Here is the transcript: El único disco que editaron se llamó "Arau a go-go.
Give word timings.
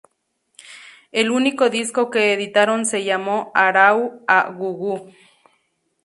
El 1.11 1.29
único 1.29 1.69
disco 1.69 2.09
que 2.09 2.33
editaron 2.33 2.87
se 2.87 3.03
llamó 3.03 3.51
"Arau 3.53 4.23
a 4.27 4.49
go-go. 4.49 5.07